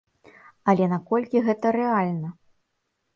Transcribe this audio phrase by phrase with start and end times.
[0.71, 2.33] Але наколькі гэта рэальна?